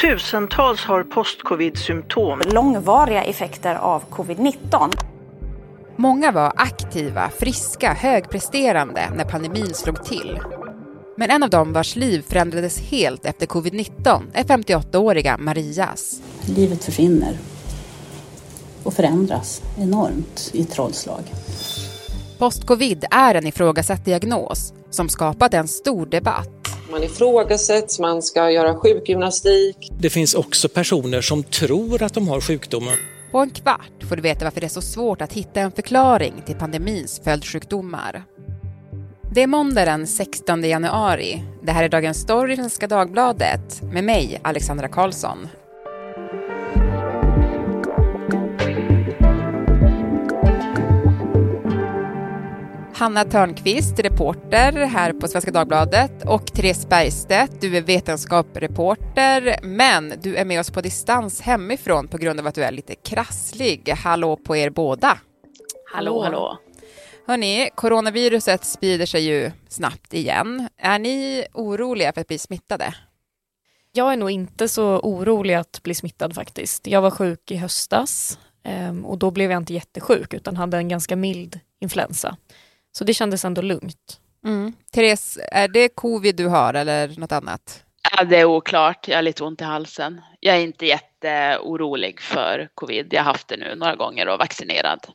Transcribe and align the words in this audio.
Tusentals 0.00 0.80
har 0.80 1.04
post-covid-symptom. 1.04 2.40
Långvariga 2.46 3.22
effekter 3.24 3.74
av 3.74 4.02
covid-19. 4.10 4.92
Många 5.96 6.32
var 6.32 6.52
aktiva, 6.56 7.30
friska, 7.30 7.92
högpresterande 7.92 9.10
när 9.16 9.24
pandemin 9.24 9.74
slog 9.74 10.04
till. 10.04 10.40
Men 11.16 11.30
en 11.30 11.42
av 11.42 11.50
dem 11.50 11.72
vars 11.72 11.96
liv 11.96 12.24
förändrades 12.28 12.80
helt 12.80 13.24
efter 13.24 13.46
covid-19 13.46 14.22
är 14.32 14.44
58-åriga 14.44 15.36
Marias. 15.38 16.22
Livet 16.56 16.84
försvinner 16.84 17.38
och 18.82 18.94
förändras 18.94 19.62
enormt 19.78 20.50
i 20.52 20.62
ett 20.62 20.70
trollslag. 20.70 21.22
Post-covid 22.38 23.04
är 23.10 23.34
en 23.34 23.46
ifrågasatt 23.46 24.04
diagnos 24.04 24.72
som 24.90 25.08
skapat 25.08 25.54
en 25.54 25.68
stor 25.68 26.06
debatt. 26.06 26.59
Man 26.90 27.02
ifrågasätts, 27.02 27.98
man 27.98 28.22
ska 28.22 28.50
göra 28.50 28.74
sjukgymnastik. 28.74 29.76
Det 29.98 30.10
finns 30.10 30.34
också 30.34 30.68
personer 30.68 31.20
som 31.20 31.42
tror 31.42 32.02
att 32.02 32.14
de 32.14 32.28
har 32.28 32.40
sjukdomen. 32.40 32.96
På 33.32 33.38
en 33.38 33.50
kvart 33.50 34.04
får 34.08 34.16
du 34.16 34.22
veta 34.22 34.44
varför 34.44 34.60
det 34.60 34.66
är 34.66 34.68
så 34.68 34.82
svårt 34.82 35.22
att 35.22 35.32
hitta 35.32 35.60
en 35.60 35.72
förklaring 35.72 36.42
till 36.46 36.54
pandemins 36.54 37.20
följdsjukdomar. 37.24 38.24
Det 39.32 39.42
är 39.42 39.46
måndag 39.46 39.84
den 39.84 40.06
16 40.06 40.64
januari. 40.64 41.42
Det 41.62 41.72
här 41.72 41.84
är 41.84 41.88
Dagens 41.88 42.20
Story 42.20 42.52
i 42.52 42.56
Svenska 42.56 42.86
Dagbladet 42.86 43.82
med 43.82 44.04
mig, 44.04 44.40
Alexandra 44.42 44.88
Karlsson. 44.88 45.48
Hanna 53.00 53.24
Törnqvist, 53.24 53.98
reporter 53.98 54.72
här 54.72 55.12
på 55.12 55.28
Svenska 55.28 55.50
Dagbladet 55.50 56.24
och 56.26 56.46
Therese 56.46 56.88
Bergstedt, 56.88 57.60
du 57.60 57.76
är 57.76 57.82
vetenskapsreporter 57.82 59.58
men 59.62 60.12
du 60.22 60.36
är 60.36 60.44
med 60.44 60.60
oss 60.60 60.70
på 60.70 60.80
distans 60.80 61.40
hemifrån 61.40 62.08
på 62.08 62.18
grund 62.18 62.40
av 62.40 62.46
att 62.46 62.54
du 62.54 62.64
är 62.64 62.72
lite 62.72 62.94
krasslig. 62.94 63.88
Hallå 63.88 64.36
på 64.36 64.56
er 64.56 64.70
båda! 64.70 65.18
Hallå, 65.92 66.22
hallå! 66.22 66.58
Hörni, 67.26 67.70
coronaviruset 67.74 68.64
sprider 68.64 69.06
sig 69.06 69.22
ju 69.22 69.50
snabbt 69.68 70.14
igen. 70.14 70.68
Är 70.76 70.98
ni 70.98 71.44
oroliga 71.52 72.12
för 72.12 72.20
att 72.20 72.28
bli 72.28 72.38
smittade? 72.38 72.94
Jag 73.92 74.12
är 74.12 74.16
nog 74.16 74.30
inte 74.30 74.68
så 74.68 74.98
orolig 74.98 75.54
att 75.54 75.82
bli 75.82 75.94
smittad 75.94 76.34
faktiskt. 76.34 76.86
Jag 76.86 77.02
var 77.02 77.10
sjuk 77.10 77.50
i 77.50 77.56
höstas 77.56 78.38
ehm, 78.64 79.04
och 79.04 79.18
då 79.18 79.30
blev 79.30 79.50
jag 79.50 79.60
inte 79.60 79.74
jättesjuk 79.74 80.34
utan 80.34 80.56
hade 80.56 80.76
en 80.76 80.88
ganska 80.88 81.16
mild 81.16 81.60
influensa. 81.80 82.36
Så 82.92 83.04
det 83.04 83.14
kändes 83.14 83.44
ändå 83.44 83.62
lugnt. 83.62 84.20
Mm. 84.44 84.72
Therese, 84.92 85.38
är 85.52 85.68
det 85.68 85.88
covid 85.88 86.36
du 86.36 86.46
har 86.46 86.74
eller 86.74 87.20
något 87.20 87.32
annat? 87.32 87.84
Ja, 88.12 88.24
det 88.24 88.36
är 88.36 88.44
oklart. 88.44 89.08
Jag 89.08 89.16
har 89.16 89.22
lite 89.22 89.44
ont 89.44 89.60
i 89.60 89.64
halsen. 89.64 90.20
Jag 90.40 90.56
är 90.56 90.60
inte 90.60 90.86
jätteorolig 90.86 92.20
för 92.20 92.68
covid. 92.74 93.06
Jag 93.10 93.20
har 93.20 93.32
haft 93.32 93.48
det 93.48 93.56
nu 93.56 93.74
några 93.74 93.96
gånger 93.96 94.28
och 94.28 94.38
vaccinerad. 94.38 95.06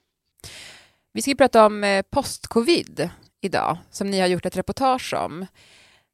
Vi 1.14 1.22
ska 1.22 1.36
prata 1.36 1.66
om 1.66 1.84
eh, 1.84 2.02
post-covid 2.10 3.10
idag, 3.42 3.78
som 3.92 4.12
ni 4.12 4.20
har 4.20 4.28
gjort 4.28 4.46
ett 4.46 4.58
reportage 4.58 5.14
om. 5.14 5.46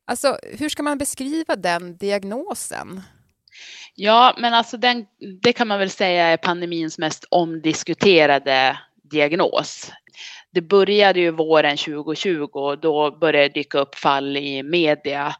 Alltså, 0.07 0.37
hur 0.59 0.69
ska 0.69 0.83
man 0.83 0.97
beskriva 0.97 1.55
den 1.55 1.97
diagnosen? 1.97 3.01
Ja, 3.95 4.35
men 4.37 4.53
alltså 4.53 4.77
den, 4.77 5.05
det 5.41 5.53
kan 5.53 5.67
man 5.67 5.79
väl 5.79 5.89
säga 5.89 6.25
är 6.25 6.37
pandemins 6.37 6.97
mest 6.97 7.25
omdiskuterade 7.29 8.79
diagnos. 9.11 9.91
Det 10.53 10.61
började 10.61 11.19
ju 11.19 11.31
våren 11.31 11.77
2020 11.77 12.49
och 12.53 12.79
då 12.79 13.17
började 13.17 13.47
det 13.47 13.53
dyka 13.53 13.79
upp 13.79 13.95
fall 13.95 14.37
i 14.37 14.63
media 14.63 15.35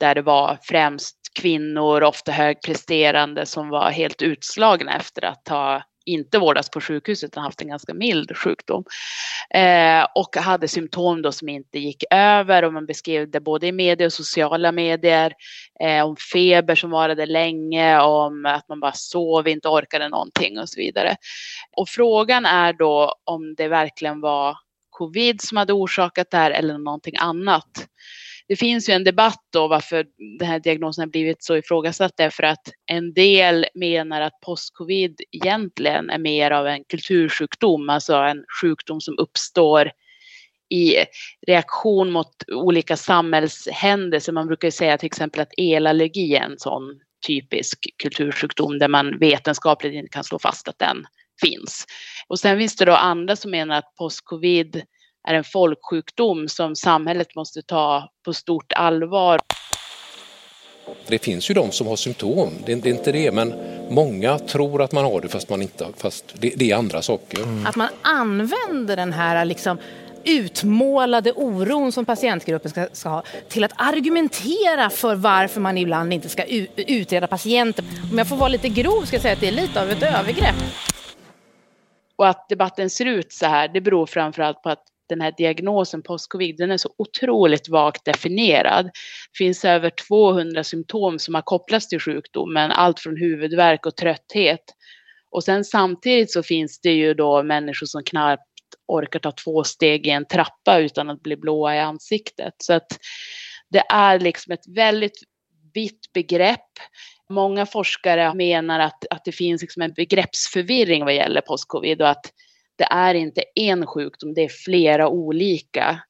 där 0.00 0.14
det 0.14 0.22
var 0.22 0.58
främst 0.62 1.16
kvinnor, 1.40 2.02
ofta 2.02 2.32
högpresterande, 2.32 3.46
som 3.46 3.68
var 3.68 3.90
helt 3.90 4.22
utslagna 4.22 4.96
efter 4.96 5.24
att 5.24 5.48
ha 5.48 5.82
inte 6.04 6.38
vårdats 6.38 6.70
på 6.70 6.80
sjukhus 6.80 7.24
utan 7.24 7.44
haft 7.44 7.62
en 7.62 7.68
ganska 7.68 7.94
mild 7.94 8.36
sjukdom. 8.36 8.84
Eh, 9.54 10.06
och 10.14 10.36
hade 10.36 10.68
symptom 10.68 11.22
då 11.22 11.32
som 11.32 11.48
inte 11.48 11.78
gick 11.78 12.04
över 12.10 12.62
och 12.62 12.72
man 12.72 12.86
beskrev 12.86 13.30
det 13.30 13.40
både 13.40 13.66
i 13.66 13.72
media 13.72 14.06
och 14.06 14.12
sociala 14.12 14.72
medier. 14.72 15.32
Eh, 15.80 16.04
om 16.04 16.16
feber 16.16 16.74
som 16.74 16.90
varade 16.90 17.26
länge, 17.26 18.00
om 18.00 18.46
att 18.46 18.68
man 18.68 18.80
bara 18.80 18.92
sov, 18.92 19.48
inte 19.48 19.68
orkade 19.68 20.08
någonting 20.08 20.58
och 20.58 20.68
så 20.68 20.80
vidare. 20.80 21.16
Och 21.76 21.88
frågan 21.88 22.46
är 22.46 22.72
då 22.72 23.14
om 23.24 23.54
det 23.54 23.68
verkligen 23.68 24.20
var 24.20 24.56
covid 24.90 25.40
som 25.40 25.56
hade 25.56 25.72
orsakat 25.72 26.30
det 26.30 26.36
här 26.36 26.50
eller 26.50 26.78
någonting 26.78 27.14
annat 27.18 27.86
det 28.48 28.56
finns 28.56 28.88
ju 28.88 28.92
en 28.92 29.04
debatt 29.04 29.42
då 29.52 29.68
varför 29.68 30.06
den 30.38 30.48
här 30.48 30.58
diagnosen 30.58 31.02
har 31.02 31.10
blivit 31.10 31.44
så 31.44 31.56
ifrågasatt 31.56 32.12
därför 32.16 32.42
att 32.42 32.68
en 32.86 33.14
del 33.14 33.66
menar 33.74 34.20
att 34.20 34.40
postcovid 34.40 35.20
egentligen 35.30 36.10
är 36.10 36.18
mer 36.18 36.50
av 36.50 36.66
en 36.66 36.84
kultursjukdom, 36.84 37.90
alltså 37.90 38.14
en 38.14 38.44
sjukdom 38.60 39.00
som 39.00 39.18
uppstår 39.18 39.90
i 40.68 40.96
reaktion 41.46 42.10
mot 42.10 42.44
olika 42.52 42.96
samhällshändelser. 42.96 44.32
Man 44.32 44.46
brukar 44.46 44.70
säga 44.70 44.98
till 44.98 45.06
exempel 45.06 45.40
att 45.40 45.52
elallergi 45.56 46.36
är 46.36 46.42
en 46.42 46.58
sån 46.58 47.00
typisk 47.26 47.78
kultursjukdom 48.02 48.78
där 48.78 48.88
man 48.88 49.18
vetenskapligt 49.18 49.94
inte 49.94 50.08
kan 50.08 50.24
slå 50.24 50.38
fast 50.38 50.68
att 50.68 50.78
den 50.78 51.06
finns. 51.42 51.86
Och 52.28 52.38
sen 52.38 52.58
finns 52.58 52.76
det 52.76 52.84
då 52.84 52.92
andra 52.92 53.36
som 53.36 53.50
menar 53.50 53.78
att 53.78 53.94
postcovid 53.98 54.82
är 55.24 55.34
en 55.34 55.44
folksjukdom 55.44 56.48
som 56.48 56.76
samhället 56.76 57.34
måste 57.34 57.62
ta 57.62 58.08
på 58.24 58.32
stort 58.32 58.72
allvar. 58.72 59.40
Det 61.06 61.18
finns 61.18 61.50
ju 61.50 61.54
de 61.54 61.70
som 61.72 61.86
har 61.86 61.96
symptom, 61.96 62.50
det 62.66 62.72
är 62.72 62.86
inte 62.86 63.12
det, 63.12 63.32
men 63.32 63.54
många 63.90 64.38
tror 64.38 64.82
att 64.82 64.92
man 64.92 65.04
har 65.04 65.20
det 65.20 65.28
fast 65.28 65.50
man 65.50 65.62
inte 65.62 65.86
fast 65.96 66.34
det, 66.34 66.52
det 66.56 66.70
är 66.70 66.76
andra 66.76 67.02
saker. 67.02 67.42
Mm. 67.42 67.66
Att 67.66 67.76
man 67.76 67.88
använder 68.02 68.96
den 68.96 69.12
här 69.12 69.44
liksom 69.44 69.78
utmålade 70.24 71.32
oron 71.32 71.92
som 71.92 72.04
patientgruppen 72.04 72.70
ska, 72.70 72.86
ska, 72.92 73.08
ha 73.08 73.22
till 73.48 73.64
att 73.64 73.72
argumentera 73.76 74.90
för 74.90 75.14
varför 75.14 75.60
man 75.60 75.78
ibland 75.78 76.12
inte 76.12 76.28
ska 76.28 76.44
utreda 76.76 77.26
patienter. 77.26 77.84
Om 78.12 78.18
jag 78.18 78.28
får 78.28 78.36
vara 78.36 78.48
lite 78.48 78.68
grov 78.68 79.02
ska 79.04 79.16
jag 79.16 79.22
säga 79.22 79.34
att 79.34 79.40
det 79.40 79.48
är 79.48 79.52
lite 79.52 79.82
av 79.82 79.90
ett 79.90 80.02
övergrepp. 80.02 80.56
Och 82.16 82.28
att 82.28 82.48
debatten 82.48 82.90
ser 82.90 83.04
ut 83.04 83.32
så 83.32 83.46
här, 83.46 83.68
det 83.68 83.80
beror 83.80 84.06
framförallt 84.06 84.62
på 84.62 84.70
att 84.70 84.84
den 85.08 85.20
här 85.20 85.34
diagnosen 85.36 86.02
postcovid 86.02 86.56
den 86.56 86.70
är 86.70 86.76
så 86.76 86.94
otroligt 86.98 87.68
vagt 87.68 88.04
definierad. 88.04 88.84
Det 88.86 89.38
finns 89.38 89.64
över 89.64 89.90
200 90.08 90.64
symptom 90.64 91.18
som 91.18 91.34
har 91.34 91.42
kopplats 91.42 91.88
till 91.88 92.00
sjukdomen, 92.00 92.70
allt 92.70 93.00
från 93.00 93.16
huvudvärk 93.16 93.86
och 93.86 93.96
trötthet. 93.96 94.64
Och 95.30 95.44
sen 95.44 95.64
samtidigt 95.64 96.32
så 96.32 96.42
finns 96.42 96.80
det 96.80 96.92
ju 96.92 97.14
då 97.14 97.42
människor 97.42 97.86
som 97.86 98.02
knappt 98.02 98.42
orkar 98.86 99.18
ta 99.18 99.32
två 99.32 99.64
steg 99.64 100.06
i 100.06 100.10
en 100.10 100.26
trappa 100.26 100.78
utan 100.78 101.10
att 101.10 101.22
bli 101.22 101.36
blåa 101.36 101.76
i 101.76 101.78
ansiktet. 101.78 102.54
Så 102.58 102.72
att 102.72 102.98
det 103.70 103.82
är 103.88 104.20
liksom 104.20 104.52
ett 104.52 104.68
väldigt 104.76 105.22
vitt 105.74 106.12
begrepp. 106.14 106.70
Många 107.30 107.66
forskare 107.66 108.34
menar 108.34 108.80
att, 108.80 109.04
att 109.10 109.24
det 109.24 109.32
finns 109.32 109.62
liksom 109.62 109.82
en 109.82 109.92
begreppsförvirring 109.92 111.04
vad 111.04 111.14
gäller 111.14 111.40
postcovid. 111.40 112.02
och 112.02 112.08
att 112.08 112.32
det 112.78 112.84
är 112.90 113.14
inte 113.14 113.42
en 113.54 113.86
sjukdom, 113.86 114.34
det 114.34 114.40
är 114.40 114.48
flera 114.48 115.08
olika. 115.08 116.00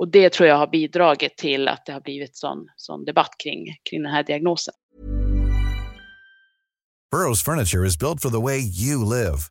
Och 0.00 0.08
det 0.08 0.32
tror 0.32 0.48
jag 0.48 0.56
har 0.56 0.66
bidragit 0.66 1.36
till 1.36 1.68
att 1.68 1.86
det 1.86 1.92
har 1.92 2.00
blivit 2.00 2.36
sån, 2.36 2.66
sån 2.76 3.04
debatt 3.04 3.34
kring, 3.42 3.66
kring 3.90 4.02
den 4.02 4.12
här 4.12 4.22
diagnosen. 4.22 4.74
Burrows 7.10 7.42
furniture 7.42 7.86
is 7.86 7.98
built 7.98 8.20
for 8.20 8.30
the 8.30 8.40
way 8.40 8.58
you 8.58 9.04
live. 9.04 9.50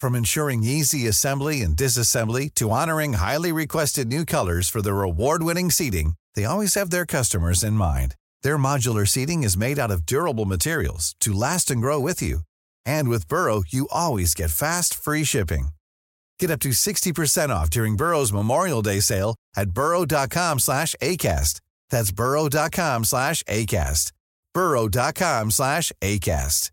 From 0.00 0.14
ensuring 0.14 0.64
easy 0.64 1.08
assembly 1.08 1.62
and 1.62 1.76
disassembly 1.76 2.48
to 2.54 2.70
honoring 2.70 3.14
highly 3.14 3.52
requested 3.52 4.08
new 4.08 4.24
colors 4.24 4.70
for 4.70 4.82
their 4.82 5.02
award-winning 5.02 5.70
seating, 5.70 6.14
they 6.34 6.44
always 6.44 6.74
have 6.74 6.90
their 6.90 7.06
customers 7.06 7.64
in 7.64 7.74
mind. 7.74 8.14
Their 8.42 8.58
modular 8.58 9.06
seating 9.06 9.42
is 9.42 9.56
made 9.56 9.78
out 9.78 9.90
of 9.90 10.06
durable 10.06 10.44
materials 10.44 11.14
to 11.20 11.32
last 11.32 11.70
and 11.70 11.80
grow 11.80 11.98
with 12.00 12.22
you. 12.22 12.40
And 12.86 13.08
with 13.08 13.28
Burrow, 13.28 13.62
you 13.68 13.88
always 13.90 14.34
get 14.34 14.50
fast, 14.50 14.94
free 14.94 15.24
shipping. 15.24 15.68
Get 16.42 16.50
up 16.50 16.60
to 16.60 16.70
60% 16.70 17.50
off 17.50 17.70
during 17.70 17.96
Burrow's 17.96 18.32
Memorial 18.32 18.82
Day 18.82 19.00
sale 19.00 19.36
at 19.56 19.70
burrow.com 19.70 20.58
slash 20.58 20.96
ACAST. 21.00 21.60
That's 21.90 22.10
burrow.com 22.10 23.04
slash 23.04 23.44
ACAST. 23.44 24.12
burrow.com 24.54 25.50
slash 25.50 25.92
ACAST. 26.00 26.72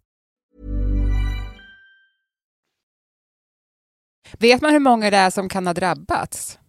Vet 4.39 4.61
man 4.61 4.71
hur 4.71 4.79
många 4.79 5.09
det 5.09 5.17
är 5.17 5.29
som 5.29 5.49
kan 5.49 5.67
ha 5.67 5.73
drabbats? 5.73 6.59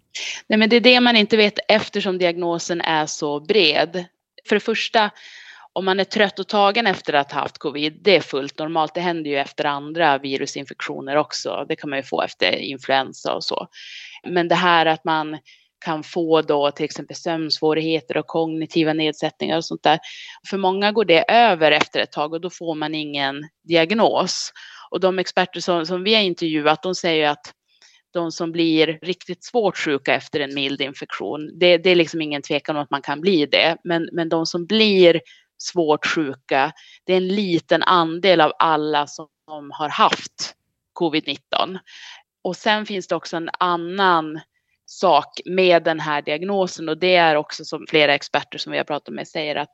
Nej, 0.46 0.58
men 0.58 0.69
det 0.69 0.76
är 0.76 0.81
det 0.81 1.00
man 1.00 1.17
inte 1.17 1.37
vet 1.37 1.58
eftersom 1.69 2.19
diagnosen 2.19 2.81
är 2.81 3.06
så 3.06 3.41
bred. 3.41 4.05
För 4.49 4.56
det 4.56 4.61
första 4.61 5.11
om 5.72 5.84
man 5.84 6.00
är 6.00 6.05
trött 6.05 6.38
och 6.38 6.49
tagen 6.49 6.87
efter 6.87 7.12
att 7.12 7.32
ha 7.32 7.40
haft 7.40 7.58
covid, 7.58 7.99
det 8.02 8.17
är 8.17 8.20
fullt 8.20 8.58
normalt. 8.58 8.94
Det 8.94 9.00
händer 9.00 9.31
ju 9.31 9.37
efter 9.37 9.64
andra 9.64 10.19
virusinfektioner 10.19 11.17
också. 11.17 11.64
Det 11.69 11.76
kan 11.76 11.90
man 11.90 11.99
ju 11.99 12.02
få 12.02 12.22
efter 12.22 12.52
influensa 12.56 13.34
och 13.34 13.44
så. 13.44 13.69
Men 14.28 14.49
det 14.49 14.55
här 14.55 14.87
att 14.87 15.05
man 15.05 15.38
kan 15.84 16.02
få 16.02 16.43
då 16.43 16.70
till 16.70 16.84
exempel 16.84 17.17
sömnsvårigheter 17.17 18.17
och 18.17 18.26
kognitiva 18.26 18.93
nedsättningar 18.93 19.56
och 19.56 19.64
sånt 19.64 19.82
där. 19.82 19.99
För 20.50 20.58
många 20.58 20.93
går 20.93 21.05
det 21.05 21.31
över 21.31 21.72
efter 21.72 22.00
ett 22.00 22.12
tag 22.12 22.32
och 22.32 22.40
då 22.40 22.50
får 22.50 22.75
man 22.75 22.94
ingen 22.94 23.49
diagnos. 23.69 24.52
Och 24.90 25.00
de 25.00 25.19
experter 25.19 25.61
som, 25.61 25.87
som 25.87 26.05
vi 26.05 26.14
har 26.14 26.22
intervjuat, 26.22 26.82
de 26.82 26.94
säger 26.94 27.28
att 27.28 27.55
de 28.12 28.32
som 28.32 28.52
blir 28.52 28.99
riktigt 29.02 29.44
svårt 29.44 29.76
sjuka 29.76 30.14
efter 30.14 30.40
en 30.40 30.55
mild 30.55 30.81
infektion, 30.81 31.58
det, 31.58 31.78
det 31.78 31.90
är 31.90 31.96
liksom 31.96 32.22
ingen 32.22 32.43
tvekan 32.43 32.76
om 32.76 32.82
att 32.82 32.90
man 32.90 33.02
kan 33.02 33.20
bli 33.20 33.46
det. 33.46 33.76
Men, 33.84 34.08
men 34.12 34.28
de 34.28 34.46
som 34.46 34.67
blir 34.67 35.20
svårt 35.62 36.07
sjuka, 36.07 36.73
det 37.05 37.12
är 37.12 37.17
en 37.17 37.29
liten 37.29 37.83
andel 37.83 38.41
av 38.41 38.53
alla 38.59 39.07
som 39.07 39.29
har 39.73 39.89
haft 39.89 40.55
covid-19. 41.01 41.79
Och 42.43 42.57
sen 42.57 42.87
finns 42.87 43.09
det 43.09 43.15
också 43.15 43.37
en 43.37 43.51
annan 43.59 44.41
sak 44.87 45.41
med 45.45 45.85
den 45.85 46.01
här 46.01 46.23
diagnosen 46.23 46.89
och 46.89 46.99
det 46.99 47.17
är 47.17 47.37
också 47.37 47.65
som 47.65 47.87
flera 47.89 48.15
experter 48.15 48.59
som 48.59 48.73
vi 48.73 48.79
har 48.79 48.85
pratat 48.85 49.15
med 49.15 49.29
säger 49.29 49.57
att 49.57 49.71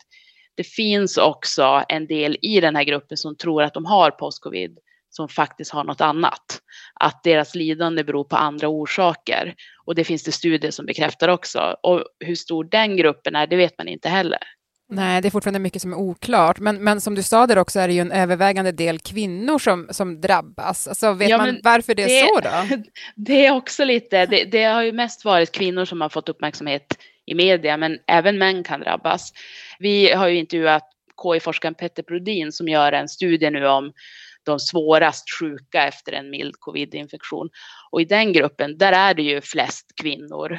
det 0.55 0.65
finns 0.65 1.17
också 1.17 1.85
en 1.89 2.07
del 2.07 2.37
i 2.43 2.61
den 2.61 2.77
här 2.77 2.85
gruppen 2.85 3.17
som 3.17 3.37
tror 3.37 3.63
att 3.63 3.75
de 3.75 3.85
har 3.85 4.11
postcovid 4.11 4.79
som 5.11 5.29
faktiskt 5.29 5.73
har 5.73 5.85
något 5.85 6.01
annat. 6.01 6.61
Att 6.95 7.23
deras 7.23 7.55
lidande 7.55 8.05
beror 8.05 8.25
på 8.25 8.37
andra 8.37 8.69
orsaker. 8.69 9.55
Och 9.85 9.95
det 9.95 10.05
finns 10.05 10.25
det 10.25 10.33
studier 10.33 10.71
som 10.71 10.87
bekräftar 10.87 11.29
också. 11.29 11.77
Och 11.83 12.05
hur 12.21 12.35
stor 12.35 12.65
den 12.65 12.97
gruppen 12.97 13.37
är, 13.37 13.47
det 13.47 13.57
vet 13.57 13.79
man 13.79 13.89
inte 13.89 14.09
heller. 14.09 14.39
Nej, 14.89 15.23
det 15.23 15.29
är 15.29 15.31
fortfarande 15.31 15.59
mycket 15.59 15.83
som 15.83 15.93
är 15.93 15.97
oklart. 15.97 16.59
Men, 16.59 16.85
men 16.85 17.01
som 17.01 17.15
du 17.15 17.23
sa 17.23 17.47
där 17.47 17.59
också 17.59 17.81
är 17.81 17.89
det 17.89 17.95
ju 17.95 18.01
en 18.01 18.13
övervägande 18.13 18.73
del 18.73 18.99
kvinnor 18.99 19.59
som, 19.59 19.89
som 19.91 20.21
drabbas. 20.21 20.89
Alltså, 20.89 21.13
vet 21.13 21.29
ja, 21.29 21.39
man 21.39 21.61
varför 21.63 21.95
det, 21.95 22.05
det 22.05 22.21
är 22.21 22.27
så 22.27 22.41
då? 22.41 22.83
Det 23.17 23.47
är 23.47 23.53
också 23.53 23.85
lite, 23.85 24.27
det, 24.27 24.45
det, 24.45 24.65
har 24.65 24.83
ju 24.83 24.93
mest 24.93 25.25
varit 25.25 25.53
kvinnor 25.53 25.85
som 25.85 26.01
har 26.01 26.09
fått 26.09 26.29
uppmärksamhet 26.29 26.99
i 27.27 27.35
media, 27.35 27.77
men 27.77 27.99
även 28.07 28.39
män 28.39 28.65
kan 28.65 28.81
drabbas. 28.81 29.33
Vi 29.79 30.13
har 30.13 30.29
ju 30.29 30.39
intervjuat 30.39 30.83
KI-forskaren 31.23 31.75
Petter 31.75 32.03
Brodin 32.03 32.53
som 32.53 32.69
gör 32.69 32.93
en 32.93 33.09
studie 33.09 33.51
nu 33.51 33.67
om 33.67 33.93
de 34.47 34.59
svårast 34.59 35.25
sjuka 35.41 35.87
efter 35.87 36.13
en 36.13 36.31
mild 36.31 36.55
covid-infektion. 36.59 37.49
Och 37.91 38.01
i 38.01 38.05
den 38.05 38.33
gruppen, 38.33 38.79
där 38.79 38.93
är 38.93 39.15
det 39.15 39.23
ju 39.23 39.41
flest 39.41 39.87
kvinnor. 40.01 40.59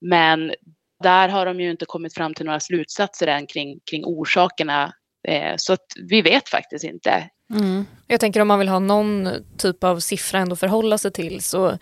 Men 0.00 0.52
där 1.00 1.28
har 1.28 1.46
de 1.46 1.60
ju 1.60 1.70
inte 1.70 1.84
kommit 1.84 2.14
fram 2.14 2.34
till 2.34 2.46
några 2.46 2.60
slutsatser 2.60 3.26
än 3.26 3.46
kring, 3.46 3.80
kring 3.90 4.04
orsakerna. 4.04 4.94
Eh, 5.28 5.54
så 5.56 5.72
att 5.72 5.86
vi 6.08 6.22
vet 6.22 6.48
faktiskt 6.48 6.84
inte. 6.84 7.30
Mm. 7.54 7.86
Jag 8.06 8.20
tänker 8.20 8.40
om 8.40 8.48
man 8.48 8.58
vill 8.58 8.68
ha 8.68 8.78
någon 8.78 9.28
typ 9.56 9.84
av 9.84 10.00
siffra 10.00 10.38
ändå 10.38 10.56
förhålla 10.56 10.98
sig 10.98 11.10
till 11.12 11.42
så 11.42 11.78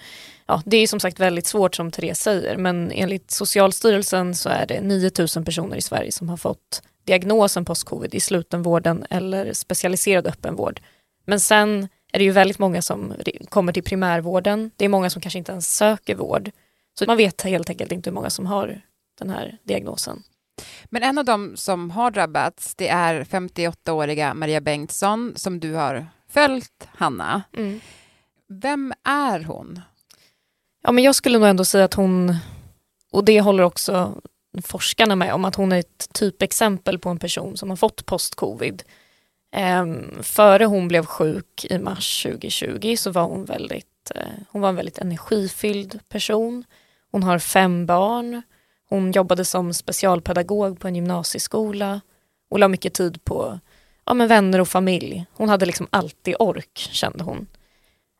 ja, 0.46 0.62
det 0.66 0.76
är 0.76 0.86
som 0.86 1.00
sagt 1.00 1.20
väldigt 1.20 1.46
svårt 1.46 1.74
som 1.74 1.90
Therese 1.90 2.20
säger 2.20 2.56
men 2.56 2.92
enligt 2.92 3.30
Socialstyrelsen 3.30 4.34
så 4.34 4.48
är 4.48 4.66
det 4.66 4.80
9000 4.80 5.44
personer 5.44 5.76
i 5.76 5.82
Sverige 5.82 6.12
som 6.12 6.28
har 6.28 6.36
fått 6.36 6.82
diagnosen 7.04 7.64
postcovid 7.64 8.14
i 8.14 8.20
slutenvården 8.20 9.04
eller 9.10 9.52
specialiserad 9.52 10.26
öppenvård. 10.26 10.80
Men 11.24 11.40
sen 11.40 11.88
är 12.12 12.18
det 12.18 12.24
ju 12.24 12.30
väldigt 12.30 12.58
många 12.58 12.82
som 12.82 13.14
kommer 13.48 13.72
till 13.72 13.82
primärvården. 13.82 14.70
Det 14.76 14.84
är 14.84 14.88
många 14.88 15.10
som 15.10 15.22
kanske 15.22 15.38
inte 15.38 15.52
ens 15.52 15.76
söker 15.76 16.14
vård. 16.14 16.50
Så 16.98 17.04
man 17.06 17.16
vet 17.16 17.42
helt 17.42 17.70
enkelt 17.70 17.92
inte 17.92 18.10
hur 18.10 18.14
många 18.14 18.30
som 18.30 18.46
har 18.46 18.80
den 19.18 19.30
här 19.30 19.58
diagnosen. 19.64 20.22
Men 20.84 21.02
en 21.02 21.18
av 21.18 21.24
dem 21.24 21.56
som 21.56 21.90
har 21.90 22.10
drabbats, 22.10 22.74
det 22.74 22.88
är 22.88 23.24
58-åriga 23.24 24.34
Maria 24.34 24.60
Bengtsson 24.60 25.32
som 25.36 25.60
du 25.60 25.74
har 25.74 26.06
följt, 26.28 26.88
Hanna. 26.94 27.42
Mm. 27.56 27.80
Vem 28.48 28.92
är 29.04 29.40
hon? 29.40 29.80
Ja, 30.82 30.92
men 30.92 31.04
jag 31.04 31.14
skulle 31.14 31.38
nog 31.38 31.48
ändå 31.48 31.64
säga 31.64 31.84
att 31.84 31.94
hon, 31.94 32.36
och 33.12 33.24
det 33.24 33.40
håller 33.40 33.62
också 33.62 34.22
forskarna 34.62 35.16
med 35.16 35.34
om, 35.34 35.44
att 35.44 35.54
hon 35.54 35.72
är 35.72 35.78
ett 35.78 36.08
typexempel 36.12 36.98
på 36.98 37.08
en 37.08 37.18
person 37.18 37.56
som 37.56 37.70
har 37.70 37.76
fått 37.76 38.06
post-covid. 38.06 38.82
Um, 39.80 40.22
före 40.22 40.64
hon 40.64 40.88
blev 40.88 41.04
sjuk 41.04 41.66
i 41.70 41.78
mars 41.78 42.22
2020 42.22 42.96
så 42.98 43.10
var 43.10 43.22
hon 43.22 43.44
väldigt, 43.44 44.12
uh, 44.16 44.22
hon 44.48 44.62
var 44.62 44.68
en 44.68 44.76
väldigt 44.76 44.98
energifylld 44.98 46.00
person. 46.08 46.64
Hon 47.10 47.22
har 47.22 47.38
fem 47.38 47.86
barn. 47.86 48.42
Hon 48.88 49.12
jobbade 49.12 49.44
som 49.44 49.74
specialpedagog 49.74 50.80
på 50.80 50.88
en 50.88 50.94
gymnasieskola 50.94 52.00
och 52.50 52.58
la 52.58 52.68
mycket 52.68 52.94
tid 52.94 53.24
på 53.24 53.60
ja, 54.06 54.14
men 54.14 54.28
vänner 54.28 54.60
och 54.60 54.68
familj. 54.68 55.26
Hon 55.32 55.48
hade 55.48 55.66
liksom 55.66 55.86
alltid 55.90 56.34
ork, 56.38 56.78
kände 56.92 57.24
hon. 57.24 57.46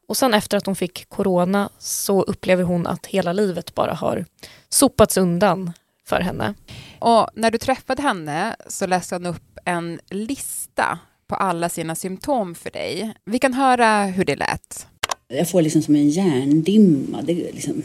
Och 0.08 0.16
sen 0.16 0.34
efter 0.34 0.56
att 0.56 0.66
hon 0.66 0.76
fick 0.76 1.08
corona 1.08 1.70
så 1.78 2.22
upplever 2.22 2.62
hon 2.64 2.86
att 2.86 3.06
hela 3.06 3.32
livet 3.32 3.74
bara 3.74 3.92
har 3.94 4.24
sopats 4.68 5.16
undan 5.16 5.72
för 6.04 6.20
henne. 6.20 6.54
Och 6.98 7.28
när 7.34 7.50
du 7.50 7.58
träffade 7.58 8.02
henne 8.02 8.56
så 8.66 8.86
läste 8.86 9.14
hon 9.14 9.26
upp 9.26 9.58
en 9.64 10.00
lista 10.10 10.98
på 11.26 11.34
alla 11.34 11.68
sina 11.68 11.94
symptom 11.94 12.54
för 12.54 12.70
dig. 12.70 13.14
Vi 13.24 13.38
kan 13.38 13.54
höra 13.54 14.04
hur 14.04 14.24
det 14.24 14.36
lät. 14.36 14.86
Jag 15.28 15.50
får 15.50 15.62
liksom 15.62 15.82
som 15.82 15.94
en 15.94 16.08
hjärndimma. 16.08 17.22
Det, 17.22 17.34
liksom, 17.34 17.82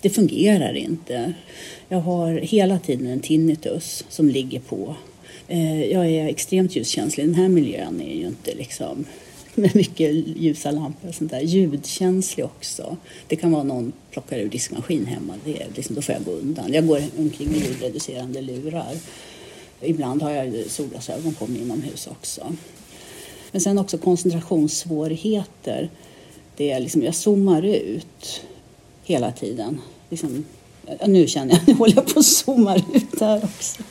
det 0.00 0.10
fungerar 0.10 0.76
inte. 0.76 1.34
Jag 1.88 2.00
har 2.00 2.32
hela 2.32 2.78
tiden 2.78 3.06
en 3.06 3.20
tinnitus 3.20 4.04
som 4.08 4.28
ligger 4.28 4.60
på. 4.60 4.96
Eh, 5.48 5.84
jag 5.84 6.06
är 6.06 6.26
extremt 6.26 6.76
ljuskänslig. 6.76 7.26
Den 7.26 7.34
här 7.34 7.48
miljön 7.48 8.00
är 8.00 8.14
ju 8.14 8.26
inte 8.26 8.54
liksom 8.54 9.04
med 9.54 9.76
mycket 9.76 10.14
ljusa 10.14 10.70
lampor 10.70 11.08
och 11.08 11.14
sånt 11.14 11.30
där. 11.30 11.40
Ljudkänslig 11.40 12.46
också. 12.46 12.96
Det 13.26 13.36
kan 13.36 13.52
vara 13.52 13.62
någon 13.62 13.92
plockar 14.10 14.38
ur 14.38 14.48
diskmaskin 14.48 15.06
hemma. 15.06 15.34
Det 15.44 15.62
är 15.62 15.66
liksom, 15.74 15.94
då 15.94 16.02
får 16.02 16.14
jag 16.14 16.24
gå 16.24 16.30
undan. 16.30 16.72
Jag 16.72 16.86
går 16.86 17.02
omkring 17.18 17.48
med 17.48 17.58
ljudreducerande 17.58 18.40
lurar. 18.40 18.96
Ibland 19.80 20.22
har 20.22 20.30
jag 20.30 20.70
solglasögon 20.70 21.34
på 21.34 21.46
mig 21.46 21.60
inomhus 21.60 22.06
också. 22.06 22.54
Men 23.52 23.60
sen 23.60 23.78
också 23.78 23.98
koncentrationssvårigheter. 23.98 25.90
Det 26.56 26.70
är 26.70 26.80
liksom, 26.80 27.02
jag 27.02 27.14
zoomar 27.14 27.62
ut 27.62 28.42
hela 29.04 29.32
tiden. 29.32 29.80
Liksom, 30.10 30.44
nu 31.06 31.26
känner 31.26 31.54
jag, 31.54 31.62
nu 31.68 31.74
håller 31.74 31.96
jag 31.96 32.14
på 32.14 32.20
att 32.20 32.26
zooma 32.26 32.76
ut 32.76 33.20
här 33.20 33.44
också. 33.44 33.82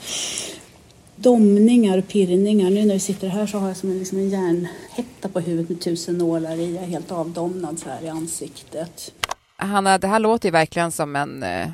Domningar 1.16 1.98
och 1.98 2.08
pirrningar. 2.08 2.70
Nu 2.70 2.86
när 2.86 2.94
vi 2.94 3.00
sitter 3.00 3.28
här 3.28 3.48
så 3.48 3.58
har 3.58 3.68
jag 3.68 3.78
som 3.78 3.92
en, 3.92 4.00
liksom 4.00 4.18
en 4.18 4.30
järnhätta 4.30 5.30
på 5.30 5.40
huvudet 5.40 5.70
med 5.70 5.82
tusen 5.82 6.18
nålar 6.18 6.56
i. 6.56 6.76
Jag 6.76 6.84
är 6.84 6.88
helt 6.88 7.12
avdomnad 7.12 7.80
så 7.80 7.90
här 7.90 8.04
i 8.04 8.10
ansiktet. 8.10 9.14
Hanna, 9.56 9.98
det 9.98 10.08
här 10.08 10.20
låter 10.20 10.48
ju 10.48 10.52
verkligen 10.52 10.92
som 10.92 11.16
en 11.16 11.44
eh, 11.44 11.70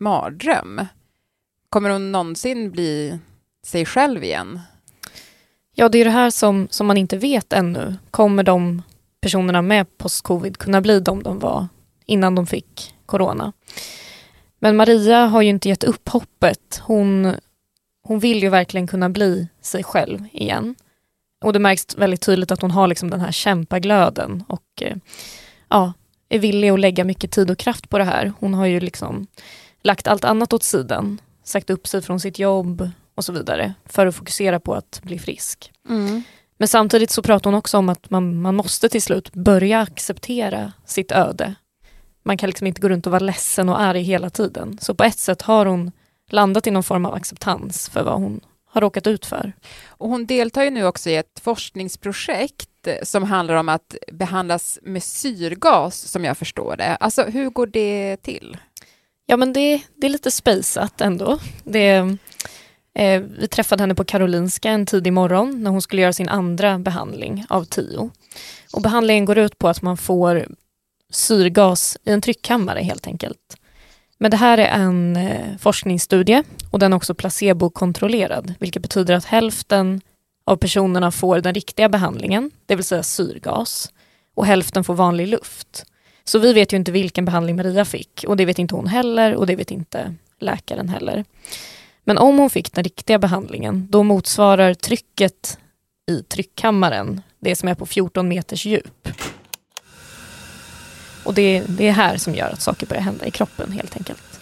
mardröm. 0.00 0.86
Kommer 1.68 1.90
hon 1.90 2.12
någonsin 2.12 2.70
bli 2.70 3.18
sig 3.66 3.86
själv 3.86 4.24
igen? 4.24 4.60
Ja, 5.74 5.88
det 5.88 5.98
är 5.98 6.04
det 6.04 6.10
här 6.10 6.30
som, 6.30 6.68
som 6.70 6.86
man 6.86 6.96
inte 6.96 7.16
vet 7.16 7.52
ännu. 7.52 7.94
Kommer 8.10 8.42
de 8.42 8.82
personerna 9.20 9.62
med 9.62 9.98
post-covid 9.98 10.56
kunna 10.56 10.80
bli 10.80 11.00
de 11.00 11.22
de 11.22 11.38
var 11.38 11.68
innan 12.06 12.34
de 12.34 12.46
fick 12.46 12.94
corona? 13.06 13.52
Men 14.62 14.76
Maria 14.76 15.26
har 15.26 15.42
ju 15.42 15.48
inte 15.48 15.68
gett 15.68 15.84
upp 15.84 16.08
hoppet. 16.08 16.82
Hon, 16.82 17.34
hon 18.02 18.18
vill 18.18 18.42
ju 18.42 18.48
verkligen 18.48 18.86
kunna 18.86 19.08
bli 19.10 19.48
sig 19.60 19.84
själv 19.84 20.24
igen. 20.32 20.74
Och 21.44 21.52
det 21.52 21.58
märks 21.58 21.96
väldigt 21.96 22.20
tydligt 22.20 22.52
att 22.52 22.62
hon 22.62 22.70
har 22.70 22.86
liksom 22.86 23.10
den 23.10 23.20
här 23.20 23.32
kämpaglöden 23.32 24.44
och 24.48 24.82
eh, 24.82 24.96
ja, 25.68 25.92
är 26.28 26.38
villig 26.38 26.68
att 26.68 26.80
lägga 26.80 27.04
mycket 27.04 27.30
tid 27.30 27.50
och 27.50 27.58
kraft 27.58 27.88
på 27.88 27.98
det 27.98 28.04
här. 28.04 28.32
Hon 28.38 28.54
har 28.54 28.66
ju 28.66 28.80
liksom 28.80 29.26
lagt 29.82 30.06
allt 30.06 30.24
annat 30.24 30.52
åt 30.52 30.62
sidan, 30.62 31.20
sagt 31.44 31.70
upp 31.70 31.86
sig 31.86 32.02
från 32.02 32.20
sitt 32.20 32.38
jobb 32.38 32.90
och 33.14 33.24
så 33.24 33.32
vidare 33.32 33.74
för 33.84 34.06
att 34.06 34.16
fokusera 34.16 34.60
på 34.60 34.74
att 34.74 35.00
bli 35.02 35.18
frisk. 35.18 35.72
Mm. 35.88 36.22
Men 36.56 36.68
samtidigt 36.68 37.10
så 37.10 37.22
pratar 37.22 37.50
hon 37.50 37.58
också 37.58 37.78
om 37.78 37.88
att 37.88 38.10
man, 38.10 38.40
man 38.40 38.54
måste 38.54 38.88
till 38.88 39.02
slut 39.02 39.32
börja 39.32 39.80
acceptera 39.80 40.72
sitt 40.84 41.12
öde 41.12 41.54
man 42.22 42.36
kan 42.36 42.46
liksom 42.46 42.66
inte 42.66 42.80
gå 42.80 42.88
runt 42.88 43.06
och 43.06 43.12
vara 43.12 43.24
ledsen 43.24 43.68
och 43.68 43.80
arg 43.80 44.02
hela 44.02 44.30
tiden. 44.30 44.78
Så 44.80 44.94
på 44.94 45.04
ett 45.04 45.18
sätt 45.18 45.42
har 45.42 45.66
hon 45.66 45.92
landat 46.30 46.66
i 46.66 46.70
någon 46.70 46.82
form 46.82 47.06
av 47.06 47.14
acceptans 47.14 47.88
för 47.88 48.02
vad 48.02 48.14
hon 48.14 48.40
har 48.72 48.80
råkat 48.80 49.06
ut 49.06 49.26
för. 49.26 49.52
Och 49.86 50.08
hon 50.08 50.26
deltar 50.26 50.62
ju 50.62 50.70
nu 50.70 50.86
också 50.86 51.10
i 51.10 51.16
ett 51.16 51.40
forskningsprojekt 51.42 52.68
som 53.02 53.22
handlar 53.22 53.54
om 53.54 53.68
att 53.68 53.96
behandlas 54.12 54.78
med 54.82 55.02
syrgas, 55.02 55.96
som 55.96 56.24
jag 56.24 56.38
förstår 56.38 56.76
det. 56.76 56.96
Alltså, 56.96 57.22
hur 57.22 57.50
går 57.50 57.66
det 57.66 58.16
till? 58.16 58.56
Ja, 59.26 59.36
men 59.36 59.52
det, 59.52 59.82
det 59.96 60.06
är 60.06 60.10
lite 60.10 60.30
spejsat 60.30 61.00
ändå. 61.00 61.38
Det, 61.64 62.16
eh, 62.94 63.22
vi 63.38 63.48
träffade 63.48 63.82
henne 63.82 63.94
på 63.94 64.04
Karolinska 64.04 64.70
en 64.70 64.86
tidig 64.86 65.12
morgon 65.12 65.62
när 65.62 65.70
hon 65.70 65.82
skulle 65.82 66.02
göra 66.02 66.12
sin 66.12 66.28
andra 66.28 66.78
behandling 66.78 67.46
av 67.48 67.64
tio. 67.64 68.10
Och 68.72 68.82
behandlingen 68.82 69.24
går 69.24 69.38
ut 69.38 69.58
på 69.58 69.68
att 69.68 69.82
man 69.82 69.96
får 69.96 70.46
syrgas 71.12 71.96
i 72.04 72.10
en 72.10 72.20
tryckkammare 72.20 72.80
helt 72.80 73.06
enkelt. 73.06 73.56
Men 74.18 74.30
det 74.30 74.36
här 74.36 74.58
är 74.58 74.68
en 74.68 75.16
eh, 75.16 75.56
forskningsstudie 75.58 76.42
och 76.70 76.78
den 76.78 76.92
är 76.92 76.96
också 76.96 77.14
placebokontrollerad, 77.14 78.54
vilket 78.58 78.82
betyder 78.82 79.14
att 79.14 79.24
hälften 79.24 80.00
av 80.44 80.56
personerna 80.56 81.10
får 81.10 81.40
den 81.40 81.54
riktiga 81.54 81.88
behandlingen, 81.88 82.50
det 82.66 82.76
vill 82.76 82.84
säga 82.84 83.02
syrgas, 83.02 83.92
och 84.34 84.46
hälften 84.46 84.84
får 84.84 84.94
vanlig 84.94 85.28
luft. 85.28 85.84
Så 86.24 86.38
vi 86.38 86.52
vet 86.52 86.72
ju 86.72 86.76
inte 86.76 86.92
vilken 86.92 87.24
behandling 87.24 87.56
Maria 87.56 87.84
fick 87.84 88.24
och 88.28 88.36
det 88.36 88.44
vet 88.44 88.58
inte 88.58 88.74
hon 88.74 88.86
heller 88.86 89.34
och 89.34 89.46
det 89.46 89.56
vet 89.56 89.70
inte 89.70 90.14
läkaren 90.40 90.88
heller. 90.88 91.24
Men 92.04 92.18
om 92.18 92.38
hon 92.38 92.50
fick 92.50 92.72
den 92.72 92.84
riktiga 92.84 93.18
behandlingen, 93.18 93.86
då 93.90 94.02
motsvarar 94.02 94.74
trycket 94.74 95.58
i 96.10 96.22
tryckkammaren 96.22 97.20
det 97.40 97.56
som 97.56 97.68
är 97.68 97.74
på 97.74 97.86
14 97.86 98.28
meters 98.28 98.66
djup. 98.66 99.08
Och 101.24 101.34
det, 101.34 101.62
det 101.68 101.88
är 101.88 101.92
här 101.92 102.16
som 102.16 102.34
gör 102.34 102.50
att 102.50 102.62
saker 102.62 102.86
börjar 102.86 103.02
hända 103.02 103.26
i 103.26 103.30
kroppen 103.30 103.72
helt 103.72 103.96
enkelt. 103.96 104.40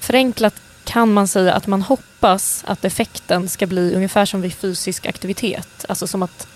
Förenklat 0.00 0.54
kan 0.84 1.12
man 1.12 1.28
säga 1.28 1.54
att 1.54 1.66
man 1.66 1.82
hoppas 1.82 2.64
att 2.66 2.84
effekten 2.84 3.48
ska 3.48 3.66
bli 3.66 3.94
ungefär 3.94 4.24
som 4.24 4.40
vid 4.40 4.54
fysisk 4.54 5.06
aktivitet. 5.06 5.84
Alltså 5.88 6.06
som 6.06 6.22
att 6.22 6.48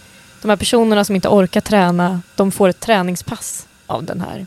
de 0.42 0.49
här 0.49 0.56
personerna 0.56 1.04
som 1.04 1.14
inte 1.14 1.28
orkar 1.28 1.61
träna, 1.61 2.23
de 2.37 2.52
får 2.52 2.68
ett 2.68 2.80
träningspass 2.80 3.66
av 3.87 4.04
den 4.04 4.21
här 4.21 4.47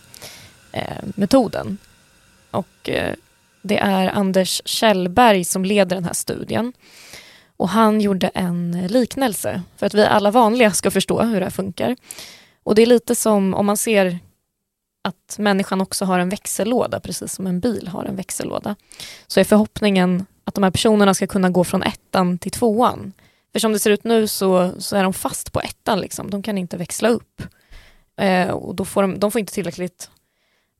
eh, 0.72 1.04
metoden. 1.16 1.78
Och 2.52 2.90
eh, 2.90 3.14
det 3.62 3.78
är 3.78 4.08
Anders 4.10 4.62
Kjellberg 4.66 5.44
som 5.44 5.66
leder 5.66 5.96
den 5.96 6.06
här 6.06 6.14
studien. 6.14 6.74
Och 7.58 7.70
han 7.70 8.02
gjorde 8.02 8.28
en 8.28 8.88
liknelse 8.88 9.62
för 9.78 9.86
att 9.86 9.94
vi 9.94 10.06
alla 10.06 10.32
vanliga 10.32 10.72
ska 10.72 10.92
förstå 10.92 11.22
hur 11.22 11.40
det 11.40 11.46
här 11.46 11.52
funkar. 11.52 11.96
Och 12.64 12.76
det 12.76 12.82
är 12.82 12.86
lite 12.86 13.16
som 13.16 13.54
om 13.54 13.66
man 13.66 13.78
ser 13.78 14.20
att 15.10 15.36
människan 15.40 15.82
också 15.82 16.06
har 16.06 16.20
en 16.20 16.30
växellåda, 16.30 17.00
precis 17.00 17.34
som 17.34 17.48
en 17.48 17.60
bil 17.60 17.88
har 17.88 18.06
en 18.06 18.16
växellåda. 18.16 18.76
Så 19.28 19.40
är 19.40 19.44
förhoppningen 19.44 20.26
att 20.44 20.54
de 20.56 20.64
här 20.64 20.72
personerna 20.72 21.14
ska 21.14 21.28
kunna 21.28 21.50
gå 21.50 21.64
från 21.64 21.84
ettan 21.84 22.38
till 22.38 22.52
tvåan. 22.52 23.14
För 23.52 23.60
som 23.60 23.74
det 23.74 23.80
ser 23.80 23.92
ut 23.92 24.04
nu 24.04 24.28
så, 24.28 24.72
så 24.78 24.96
är 24.96 25.04
de 25.04 25.14
fast 25.14 25.54
på 25.54 25.60
ettan, 25.62 26.00
liksom. 26.02 26.30
de 26.30 26.44
kan 26.44 26.58
inte 26.58 26.78
växla 26.78 27.10
upp. 27.10 27.44
Eh, 28.18 28.50
och 28.50 28.76
då 28.76 28.86
får 28.86 29.02
de, 29.02 29.20
de 29.20 29.32
får 29.32 29.40
inte 29.40 29.54
tillräckligt 29.54 30.10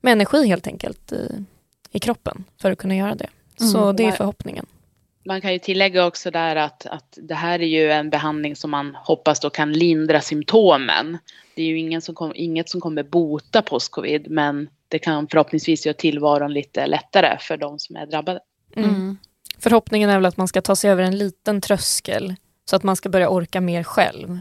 med 0.02 0.12
energi 0.12 0.46
helt 0.46 0.66
enkelt 0.66 1.12
i, 1.12 1.44
i 1.92 1.98
kroppen 1.98 2.44
för 2.60 2.72
att 2.72 2.78
kunna 2.78 2.96
göra 2.96 3.14
det. 3.14 3.28
Så 3.58 3.78
Mm. 3.82 3.96
det 3.96 4.04
är 4.04 4.12
förhoppningen. 4.12 4.66
Man 5.24 5.40
kan 5.40 5.52
ju 5.52 5.58
tillägga 5.58 6.06
också 6.06 6.30
där 6.30 6.56
att, 6.56 6.86
att 6.86 7.18
det 7.22 7.34
här 7.34 7.60
är 7.60 7.66
ju 7.66 7.90
en 7.90 8.10
behandling 8.10 8.56
som 8.56 8.70
man 8.70 8.94
hoppas 8.94 9.40
då 9.40 9.50
kan 9.50 9.72
lindra 9.72 10.20
symptomen. 10.20 11.18
Det 11.54 11.62
är 11.62 11.66
ju 11.66 11.78
ingen 11.78 12.02
som 12.02 12.14
kom, 12.14 12.32
inget 12.34 12.68
som 12.68 12.80
kommer 12.80 13.02
bota 13.02 13.62
post-covid 13.62 14.30
men 14.30 14.68
det 14.88 14.98
kan 14.98 15.28
förhoppningsvis 15.28 15.86
göra 15.86 15.94
tillvaron 15.94 16.52
lite 16.52 16.86
lättare 16.86 17.38
för 17.40 17.56
de 17.56 17.78
som 17.78 17.96
är 17.96 18.06
drabbade. 18.06 18.40
Mm. 18.76 19.18
Förhoppningen 19.58 20.10
är 20.10 20.16
väl 20.16 20.26
att 20.26 20.36
man 20.36 20.48
ska 20.48 20.62
ta 20.62 20.76
sig 20.76 20.90
över 20.90 21.02
en 21.02 21.18
liten 21.18 21.60
tröskel 21.60 22.34
så 22.64 22.76
att 22.76 22.82
man 22.82 22.96
ska 22.96 23.08
börja 23.08 23.28
orka 23.28 23.60
mer 23.60 23.82
själv. 23.82 24.38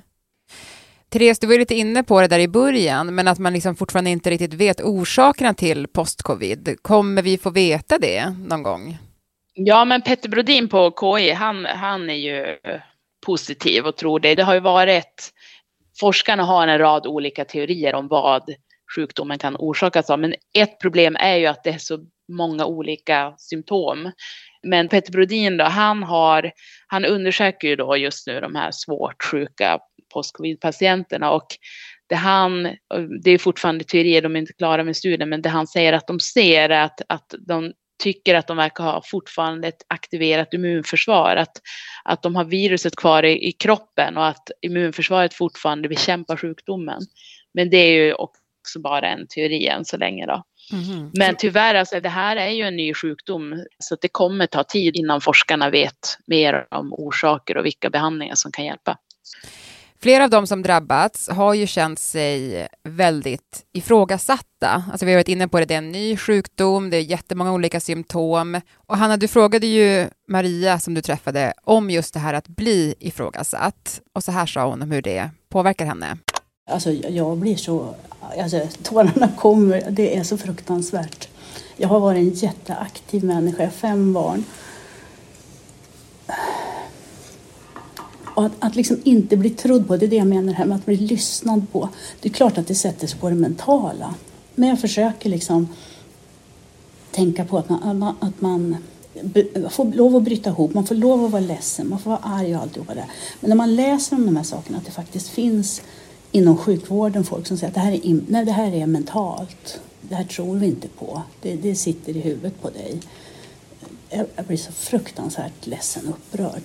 Therese, 1.09 1.39
du 1.39 1.47
var 1.47 1.53
ju 1.53 1.59
lite 1.59 1.75
inne 1.75 2.03
på 2.03 2.21
det 2.21 2.27
där 2.27 2.39
i 2.39 2.47
början, 2.47 3.15
men 3.15 3.27
att 3.27 3.39
man 3.39 3.53
liksom 3.53 3.75
fortfarande 3.75 4.09
inte 4.09 4.29
riktigt 4.29 4.53
vet 4.53 4.81
orsakerna 4.81 5.53
till 5.53 5.87
post-covid. 5.87 6.75
Kommer 6.81 7.21
vi 7.21 7.37
få 7.37 7.49
veta 7.49 7.97
det 7.97 8.29
någon 8.29 8.63
gång? 8.63 8.97
Ja, 9.61 9.85
men 9.85 10.01
Petter 10.01 10.29
Brodin 10.29 10.69
på 10.69 10.93
KI, 10.99 11.31
han, 11.31 11.65
han 11.65 12.09
är 12.09 12.13
ju 12.13 12.57
positiv 13.25 13.85
och 13.85 13.97
tror 13.97 14.19
det. 14.19 14.35
Det 14.35 14.43
har 14.43 14.53
ju 14.53 14.59
varit, 14.59 15.29
forskarna 15.99 16.43
har 16.43 16.67
en 16.67 16.77
rad 16.77 17.07
olika 17.07 17.45
teorier 17.45 17.95
om 17.95 18.07
vad 18.07 18.53
sjukdomen 18.95 19.39
kan 19.39 19.55
orsakas 19.55 20.09
av, 20.09 20.19
men 20.19 20.33
ett 20.53 20.79
problem 20.79 21.15
är 21.19 21.35
ju 21.35 21.45
att 21.45 21.63
det 21.63 21.69
är 21.69 21.77
så 21.77 21.99
många 22.31 22.65
olika 22.65 23.33
symptom. 23.37 24.11
Men 24.63 24.87
Petter 24.87 25.11
Brodin 25.11 25.57
då, 25.57 25.63
han, 25.63 26.03
har, 26.03 26.51
han 26.87 27.05
undersöker 27.05 27.67
ju 27.67 27.75
då 27.75 27.97
just 27.97 28.27
nu 28.27 28.39
de 28.39 28.55
här 28.55 28.71
svårt 28.71 29.23
sjuka 29.23 29.79
postcovid-patienterna 30.13 31.29
och 31.29 31.47
det 32.09 32.15
han, 32.15 32.63
det 33.23 33.31
är 33.31 33.37
fortfarande 33.37 33.83
teorier, 33.83 34.21
de 34.21 34.35
är 34.35 34.39
inte 34.39 34.53
klara 34.53 34.83
med 34.83 34.97
studien, 34.97 35.29
men 35.29 35.41
det 35.41 35.49
han 35.49 35.67
säger 35.67 35.93
att 35.93 36.07
de 36.07 36.19
ser 36.19 36.69
är 36.69 36.83
att, 36.83 37.01
att 37.07 37.33
de 37.47 37.73
tycker 37.99 38.35
att 38.35 38.47
de 38.47 38.57
verkar 38.57 38.83
ha 38.83 39.01
fortfarande 39.05 39.67
ett 39.67 39.85
aktiverat 39.87 40.53
immunförsvar, 40.53 41.35
att, 41.35 41.61
att 42.03 42.23
de 42.23 42.35
har 42.35 42.43
viruset 42.43 42.95
kvar 42.95 43.23
i, 43.23 43.47
i 43.47 43.51
kroppen 43.51 44.17
och 44.17 44.27
att 44.27 44.51
immunförsvaret 44.61 45.33
fortfarande 45.33 45.89
bekämpar 45.89 46.37
sjukdomen. 46.37 47.01
Men 47.53 47.69
det 47.69 47.77
är 47.77 47.91
ju 47.91 48.13
också 48.13 48.79
bara 48.79 49.07
en 49.07 49.27
teori 49.27 49.67
än 49.67 49.85
så 49.85 49.97
länge 49.97 50.25
då. 50.25 50.43
Men 51.13 51.35
tyvärr, 51.35 51.75
alltså, 51.75 51.99
det 51.99 52.09
här 52.09 52.35
är 52.35 52.49
ju 52.49 52.63
en 52.63 52.75
ny 52.75 52.93
sjukdom 52.93 53.65
så 53.79 53.97
det 54.01 54.07
kommer 54.07 54.47
ta 54.47 54.63
tid 54.63 54.95
innan 54.95 55.21
forskarna 55.21 55.69
vet 55.69 56.17
mer 56.25 56.67
om 56.71 56.93
orsaker 56.93 57.57
och 57.57 57.65
vilka 57.65 57.89
behandlingar 57.89 58.35
som 58.35 58.51
kan 58.51 58.65
hjälpa. 58.65 58.97
Flera 60.01 60.23
av 60.23 60.29
de 60.29 60.47
som 60.47 60.61
drabbats 60.61 61.29
har 61.29 61.53
ju 61.53 61.67
känt 61.67 61.99
sig 61.99 62.67
väldigt 62.83 63.65
ifrågasatta. 63.73 64.83
Alltså 64.91 65.05
vi 65.05 65.11
har 65.11 65.17
varit 65.17 65.27
inne 65.27 65.47
på 65.47 65.59
det, 65.59 65.65
det 65.65 65.73
är 65.73 65.77
en 65.77 65.91
ny 65.91 66.17
sjukdom, 66.17 66.89
det 66.89 66.97
är 66.97 67.01
jättemånga 67.01 67.53
olika 67.53 67.79
symptom. 67.79 68.61
Och 68.87 68.97
Hanna, 68.97 69.17
du 69.17 69.27
frågade 69.27 69.67
ju 69.67 70.07
Maria 70.27 70.79
som 70.79 70.93
du 70.93 71.01
träffade 71.01 71.53
om 71.63 71.89
just 71.89 72.13
det 72.13 72.19
här 72.19 72.33
att 72.33 72.47
bli 72.47 72.95
ifrågasatt. 72.99 74.01
Och 74.13 74.23
så 74.23 74.31
här 74.31 74.45
sa 74.45 74.69
hon 74.69 74.81
om 74.81 74.91
hur 74.91 75.01
det 75.01 75.29
påverkar 75.49 75.85
henne. 75.85 76.17
Alltså 76.71 76.91
jag 76.91 77.37
blir 77.37 77.55
så, 77.55 77.95
alltså 78.41 78.67
tårarna 78.83 79.29
kommer, 79.37 79.91
det 79.91 80.17
är 80.17 80.23
så 80.23 80.37
fruktansvärt. 80.37 81.27
Jag 81.77 81.87
har 81.87 81.99
varit 81.99 82.17
en 82.17 82.29
jätteaktiv 82.29 83.23
människa, 83.23 83.57
jag 83.57 83.67
har 83.67 83.71
fem 83.71 84.13
barn. 84.13 84.43
Och 88.39 88.45
att, 88.45 88.51
att 88.59 88.75
liksom 88.75 89.01
inte 89.03 89.37
bli 89.37 89.49
trodd 89.49 89.87
på, 89.87 89.97
det 89.97 90.05
är 90.05 90.09
det 90.09 90.15
jag 90.15 90.27
menar 90.27 90.53
här 90.53 90.65
med 90.65 90.75
att 90.75 90.85
bli 90.85 90.95
lyssnad 90.95 91.71
på. 91.71 91.89
Det 92.21 92.29
är 92.29 92.33
klart 92.33 92.57
att 92.57 92.67
det 92.67 92.75
sätter 92.75 93.07
sig 93.07 93.19
på 93.19 93.29
det 93.29 93.35
mentala. 93.35 94.15
Men 94.55 94.69
jag 94.69 94.81
försöker 94.81 95.29
liksom 95.29 95.67
tänka 97.11 97.45
på 97.45 97.57
att 97.57 97.69
man, 97.69 98.03
att 98.19 98.41
man, 98.41 98.77
får 99.69 99.93
lov 99.93 100.15
att 100.15 100.23
bryta 100.23 100.49
ihop, 100.49 100.73
man 100.73 100.85
får 100.85 100.95
lov 100.95 101.25
att 101.25 101.31
vara 101.31 101.41
ledsen, 101.41 101.89
man 101.89 101.99
får 101.99 102.09
vara 102.09 102.21
arg 102.23 102.55
och 102.55 102.61
alltihopa 102.61 102.93
det. 102.93 103.05
Men 103.39 103.49
när 103.49 103.55
man 103.55 103.75
läser 103.75 104.15
om 104.15 104.25
de 104.25 104.35
här 104.35 104.43
sakerna, 104.43 104.77
att 104.77 104.85
det 104.85 104.91
faktiskt 104.91 105.29
finns 105.29 105.81
inom 106.31 106.57
sjukvården 106.57 107.23
folk 107.23 107.47
som 107.47 107.57
säger 107.57 107.67
att 107.67 107.75
det 107.75 107.81
här 107.81 107.91
är, 107.91 108.21
nej, 108.27 108.45
det 108.45 108.51
här 108.51 108.73
är 108.73 108.87
mentalt. 108.87 109.79
Det 110.01 110.15
här 110.15 110.23
tror 110.23 110.55
vi 110.55 110.65
inte 110.65 110.87
på. 110.87 111.21
Det, 111.41 111.55
det 111.55 111.75
sitter 111.75 112.17
i 112.17 112.19
huvudet 112.19 112.61
på 112.61 112.69
dig. 112.69 112.99
Jag, 114.09 114.25
jag 114.35 114.45
blir 114.45 114.57
så 114.57 114.71
fruktansvärt 114.71 115.67
ledsen 115.67 116.07
och 116.07 116.15
upprörd. 116.15 116.61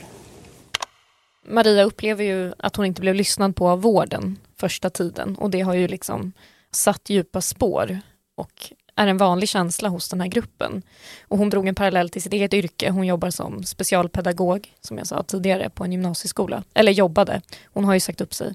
Maria 1.44 1.84
upplever 1.84 2.24
ju 2.24 2.52
att 2.58 2.76
hon 2.76 2.86
inte 2.86 3.00
blev 3.00 3.14
lyssnad 3.14 3.56
på 3.56 3.68
av 3.68 3.82
vården 3.82 4.38
första 4.56 4.90
tiden 4.90 5.36
och 5.36 5.50
det 5.50 5.60
har 5.60 5.74
ju 5.74 5.88
liksom 5.88 6.32
satt 6.70 7.10
djupa 7.10 7.40
spår 7.40 7.98
och 8.36 8.72
är 8.96 9.06
en 9.06 9.16
vanlig 9.16 9.48
känsla 9.48 9.88
hos 9.88 10.08
den 10.08 10.20
här 10.20 10.28
gruppen. 10.28 10.82
Och 11.28 11.38
hon 11.38 11.50
drog 11.50 11.68
en 11.68 11.74
parallell 11.74 12.10
till 12.10 12.22
sitt 12.22 12.32
eget 12.32 12.54
yrke. 12.54 12.90
Hon 12.90 13.06
jobbar 13.06 13.30
som 13.30 13.64
specialpedagog, 13.64 14.74
som 14.80 14.98
jag 14.98 15.06
sa 15.06 15.22
tidigare, 15.22 15.70
på 15.70 15.84
en 15.84 15.92
gymnasieskola. 15.92 16.62
Eller 16.74 16.92
jobbade. 16.92 17.40
Hon 17.64 17.84
har 17.84 17.94
ju 17.94 18.00
sagt 18.00 18.20
upp 18.20 18.34
sig. 18.34 18.54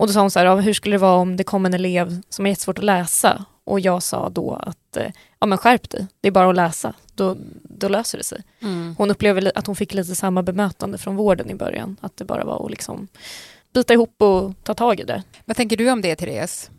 Och 0.00 0.06
då 0.06 0.12
sa 0.12 0.20
hon 0.20 0.30
så 0.30 0.38
här, 0.38 0.46
ja, 0.46 0.56
hur 0.56 0.72
skulle 0.72 0.94
det 0.94 1.00
vara 1.00 1.14
om 1.14 1.36
det 1.36 1.44
kom 1.44 1.66
en 1.66 1.74
elev 1.74 2.20
som 2.28 2.46
är 2.46 2.50
jättesvårt 2.50 2.78
att 2.78 2.84
läsa? 2.84 3.44
Och 3.64 3.80
jag 3.80 4.02
sa 4.02 4.28
då 4.28 4.54
att, 4.54 4.96
eh, 4.96 5.10
ja 5.38 5.46
men 5.46 5.58
skärp 5.58 5.90
dig, 5.90 6.06
det 6.20 6.28
är 6.28 6.32
bara 6.32 6.50
att 6.50 6.56
läsa, 6.56 6.94
då, 7.14 7.36
då 7.62 7.88
löser 7.88 8.18
det 8.18 8.24
sig. 8.24 8.42
Mm. 8.62 8.94
Hon 8.98 9.10
upplever 9.10 9.40
li- 9.40 9.52
att 9.54 9.66
hon 9.66 9.76
fick 9.76 9.94
lite 9.94 10.14
samma 10.14 10.42
bemötande 10.42 10.98
från 10.98 11.16
vården 11.16 11.50
i 11.50 11.54
början, 11.54 11.96
att 12.00 12.16
det 12.16 12.24
bara 12.24 12.44
var 12.44 12.64
att 12.64 12.70
liksom 12.70 13.08
bita 13.74 13.92
ihop 13.92 14.22
och 14.22 14.52
ta 14.62 14.74
tag 14.74 15.00
i 15.00 15.04
det. 15.04 15.22
Vad 15.44 15.56
tänker 15.56 15.76
du 15.76 15.90
om 15.90 16.00
det, 16.00 16.16
Therese? 16.16 16.70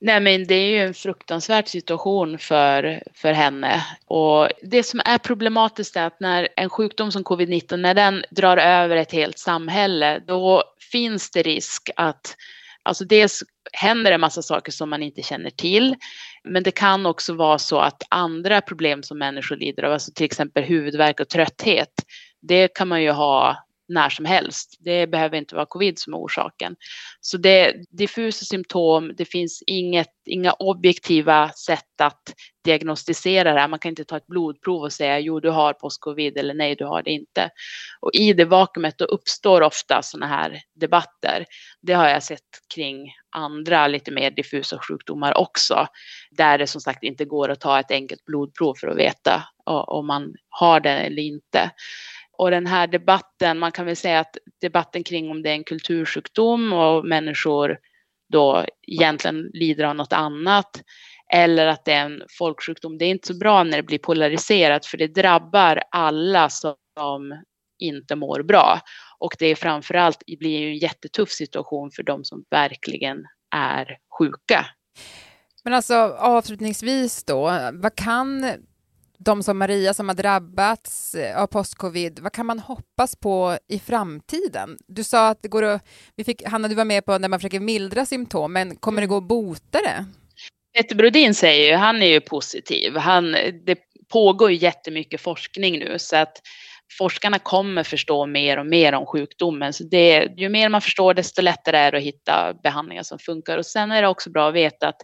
Nej 0.00 0.20
men 0.20 0.46
det 0.46 0.54
är 0.54 0.68
ju 0.68 0.78
en 0.78 0.94
fruktansvärd 0.94 1.68
situation 1.68 2.38
för, 2.38 3.02
för 3.14 3.32
henne. 3.32 3.84
Och 4.06 4.48
det 4.62 4.82
som 4.82 5.00
är 5.04 5.18
problematiskt 5.18 5.96
är 5.96 6.06
att 6.06 6.20
när 6.20 6.48
en 6.56 6.70
sjukdom 6.70 7.12
som 7.12 7.24
covid-19, 7.24 7.76
när 7.76 7.94
den 7.94 8.24
drar 8.30 8.56
över 8.56 8.96
ett 8.96 9.12
helt 9.12 9.38
samhälle, 9.38 10.20
då 10.26 10.64
finns 10.92 11.30
det 11.30 11.42
risk 11.42 11.90
att, 11.96 12.36
alltså 12.82 13.04
dels 13.04 13.42
händer 13.72 14.10
det 14.10 14.18
massa 14.18 14.42
saker 14.42 14.72
som 14.72 14.90
man 14.90 15.02
inte 15.02 15.22
känner 15.22 15.50
till, 15.50 15.94
men 16.44 16.62
det 16.62 16.70
kan 16.70 17.06
också 17.06 17.34
vara 17.34 17.58
så 17.58 17.78
att 17.78 18.02
andra 18.10 18.60
problem 18.60 19.02
som 19.02 19.18
människor 19.18 19.56
lider 19.56 19.82
av, 19.82 19.92
alltså 19.92 20.12
till 20.12 20.26
exempel 20.26 20.64
huvudvärk 20.64 21.20
och 21.20 21.28
trötthet, 21.28 21.92
det 22.42 22.68
kan 22.68 22.88
man 22.88 23.02
ju 23.02 23.10
ha 23.10 23.65
när 23.88 24.08
som 24.08 24.24
helst. 24.24 24.76
Det 24.78 25.06
behöver 25.06 25.38
inte 25.38 25.54
vara 25.54 25.66
covid 25.66 25.98
som 25.98 26.14
är 26.14 26.18
orsaken. 26.18 26.76
Så 27.20 27.36
det 27.36 27.60
är 27.60 27.84
diffusa 27.90 28.44
symptom, 28.44 29.12
det 29.16 29.24
finns 29.24 29.62
inget, 29.66 30.12
inga 30.24 30.52
objektiva 30.52 31.48
sätt 31.52 32.00
att 32.00 32.34
diagnostisera 32.64 33.52
det 33.52 33.60
här. 33.60 33.68
Man 33.68 33.78
kan 33.78 33.88
inte 33.88 34.04
ta 34.04 34.16
ett 34.16 34.26
blodprov 34.26 34.82
och 34.82 34.92
säga 34.92 35.18
jo 35.18 35.40
du 35.40 35.50
har 35.50 35.72
postcovid 35.72 36.38
eller 36.38 36.54
nej 36.54 36.76
du 36.76 36.84
har 36.84 37.02
det 37.02 37.10
inte. 37.10 37.50
Och 38.00 38.14
i 38.14 38.32
det 38.32 38.44
vakuumet 38.44 38.98
då 38.98 39.04
uppstår 39.04 39.60
ofta 39.62 40.02
sådana 40.02 40.26
här 40.26 40.60
debatter. 40.74 41.44
Det 41.82 41.92
har 41.92 42.08
jag 42.08 42.22
sett 42.22 42.40
kring 42.74 43.12
andra 43.30 43.88
lite 43.88 44.10
mer 44.10 44.30
diffusa 44.30 44.78
sjukdomar 44.78 45.38
också. 45.38 45.86
Där 46.30 46.58
det 46.58 46.66
som 46.66 46.80
sagt 46.80 47.02
inte 47.02 47.24
går 47.24 47.48
att 47.48 47.60
ta 47.60 47.80
ett 47.80 47.90
enkelt 47.90 48.24
blodprov 48.24 48.74
för 48.74 48.88
att 48.88 48.96
veta 48.96 49.42
om 49.66 50.06
man 50.06 50.34
har 50.48 50.80
det 50.80 50.90
eller 50.90 51.22
inte. 51.22 51.70
Och 52.38 52.50
den 52.50 52.66
här 52.66 52.86
debatten, 52.86 53.58
man 53.58 53.72
kan 53.72 53.86
väl 53.86 53.96
säga 53.96 54.20
att 54.20 54.36
debatten 54.60 55.04
kring 55.04 55.30
om 55.30 55.42
det 55.42 55.50
är 55.50 55.54
en 55.54 55.64
kultursjukdom 55.64 56.72
och 56.72 57.04
människor 57.04 57.78
då 58.32 58.64
egentligen 58.86 59.50
lider 59.52 59.84
av 59.84 59.96
något 59.96 60.12
annat 60.12 60.82
eller 61.32 61.66
att 61.66 61.84
det 61.84 61.92
är 61.92 62.06
en 62.06 62.22
folksjukdom. 62.38 62.98
Det 62.98 63.04
är 63.04 63.10
inte 63.10 63.26
så 63.26 63.38
bra 63.38 63.64
när 63.64 63.76
det 63.76 63.82
blir 63.82 63.98
polariserat 63.98 64.86
för 64.86 64.98
det 64.98 65.06
drabbar 65.06 65.82
alla 65.90 66.48
som 66.50 67.42
inte 67.78 68.16
mår 68.16 68.42
bra. 68.42 68.80
Och 69.18 69.36
det 69.38 69.46
är 69.46 69.54
framförallt 69.54 70.22
blir 70.38 70.58
ju 70.58 70.68
en 70.68 70.78
jättetuff 70.78 71.30
situation 71.30 71.90
för 71.90 72.02
de 72.02 72.24
som 72.24 72.44
verkligen 72.50 73.18
är 73.54 73.98
sjuka. 74.18 74.66
Men 75.64 75.74
alltså 75.74 75.94
avslutningsvis 76.18 77.24
då, 77.24 77.70
vad 77.72 77.96
kan 77.96 78.52
de 79.18 79.42
som 79.42 79.58
Maria 79.58 79.94
som 79.94 80.08
har 80.08 80.16
drabbats 80.16 81.14
eh, 81.14 81.42
av 81.42 81.46
postcovid, 81.46 82.18
vad 82.22 82.32
kan 82.32 82.46
man 82.46 82.58
hoppas 82.58 83.16
på 83.16 83.58
i 83.68 83.78
framtiden? 83.78 84.78
Du 84.88 85.04
sa 85.04 85.28
att 85.28 85.42
det 85.42 85.48
går 85.48 85.62
att, 85.62 85.82
vi 86.16 86.24
fick, 86.24 86.42
Hanna 86.46 86.68
du 86.68 86.74
var 86.74 86.84
med 86.84 87.04
på 87.04 87.18
när 87.18 87.28
man 87.28 87.40
försöker 87.40 87.60
mildra 87.60 88.06
symptom, 88.06 88.52
men 88.52 88.76
kommer 88.76 89.00
det 89.00 89.06
gå 89.06 89.16
att 89.16 89.28
bota 89.28 89.78
det? 89.82 90.06
Peter 90.76 90.96
Brodin 90.96 91.34
säger 91.34 91.70
ju, 91.70 91.76
han 91.76 92.02
är 92.02 92.06
ju 92.06 92.20
positiv. 92.20 92.96
Han, 92.96 93.32
det 93.66 93.78
pågår 94.12 94.50
ju 94.50 94.56
jättemycket 94.56 95.20
forskning 95.20 95.78
nu 95.78 95.98
så 95.98 96.16
att 96.16 96.40
forskarna 96.98 97.38
kommer 97.38 97.82
förstå 97.82 98.26
mer 98.26 98.58
och 98.58 98.66
mer 98.66 98.92
om 98.92 99.06
sjukdomen. 99.06 99.72
Så 99.72 99.84
det, 99.84 100.28
ju 100.36 100.48
mer 100.48 100.68
man 100.68 100.80
förstår 100.80 101.14
desto 101.14 101.42
lättare 101.42 101.76
är 101.76 101.92
det 101.92 101.98
att 101.98 102.04
hitta 102.04 102.54
behandlingar 102.62 103.02
som 103.02 103.18
funkar. 103.18 103.58
Och 103.58 103.66
sen 103.66 103.92
är 103.92 104.02
det 104.02 104.08
också 104.08 104.30
bra 104.30 104.48
att 104.48 104.54
veta 104.54 104.88
att 104.88 105.00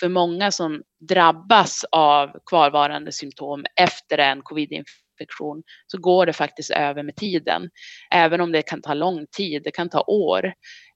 för 0.00 0.08
många 0.08 0.50
som 0.50 0.82
drabbas 1.08 1.84
av 1.92 2.30
kvarvarande 2.46 3.12
symptom 3.12 3.64
efter 3.76 4.18
en 4.18 4.42
covidinfektion 4.42 5.62
så 5.86 5.98
går 5.98 6.26
det 6.26 6.32
faktiskt 6.32 6.70
över 6.70 7.02
med 7.02 7.16
tiden. 7.16 7.70
Även 8.10 8.40
om 8.40 8.52
det 8.52 8.62
kan 8.62 8.82
ta 8.82 8.94
lång 8.94 9.26
tid, 9.36 9.62
det 9.64 9.70
kan 9.70 9.88
ta 9.88 10.00
år. 10.06 10.52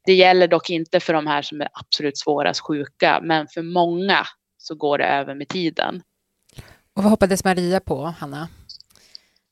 Det 0.06 0.14
gäller 0.14 0.48
dock 0.48 0.70
inte 0.70 1.00
för 1.00 1.12
de 1.12 1.26
här 1.26 1.42
som 1.42 1.60
är 1.60 1.68
absolut 1.72 2.18
svårast 2.18 2.60
sjuka, 2.60 3.20
men 3.22 3.48
för 3.48 3.62
många 3.62 4.26
så 4.58 4.74
går 4.74 4.98
det 4.98 5.04
över 5.04 5.34
med 5.34 5.48
tiden. 5.48 6.02
Och 6.94 7.02
vad 7.02 7.10
hoppades 7.10 7.44
Maria 7.44 7.80
på, 7.80 8.04
Hanna? 8.04 8.48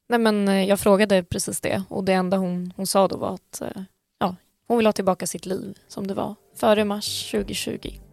Nej, 0.08 0.18
men 0.18 0.48
eh, 0.48 0.64
jag 0.68 0.80
frågade 0.80 1.22
precis 1.22 1.60
det 1.60 1.82
och 1.88 2.04
det 2.04 2.12
enda 2.12 2.36
hon, 2.36 2.72
hon 2.76 2.86
sa 2.86 3.08
då 3.08 3.16
var 3.16 3.34
att 3.34 3.60
eh, 3.60 3.82
ja, 4.18 4.36
hon 4.66 4.76
vill 4.76 4.86
ha 4.86 4.92
tillbaka 4.92 5.26
sitt 5.26 5.46
liv 5.46 5.78
som 5.88 6.06
det 6.06 6.14
var 6.14 6.34
före 6.56 6.84
mars 6.84 7.30
2020. 7.30 8.03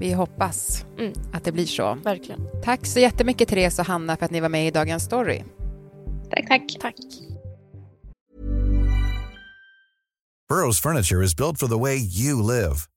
Vi 0.00 0.12
hoppas 0.12 0.84
mm. 0.98 1.12
att 1.32 1.44
det 1.44 1.52
blir 1.52 1.66
så. 1.66 1.94
Verkligen. 1.94 2.40
Tack 2.62 2.86
så 2.86 2.98
jättemycket 2.98 3.48
Therese 3.48 3.78
och 3.78 3.86
Hanna 3.86 4.16
för 4.16 4.24
att 4.24 4.30
ni 4.30 4.40
var 4.40 4.48
med 4.48 4.66
i 4.66 4.70
Dagens 4.70 5.02
Story. 5.02 5.42
Tack, 6.30 6.48
tack. 6.48 6.62
Tack. 6.80 6.94
Burrows 10.48 10.80
furniture 10.80 11.22
is 11.22 11.36
built 11.36 11.58
for 11.58 11.68
the 11.68 11.78
way 11.78 11.96
you 11.96 12.42
live. 12.42 12.88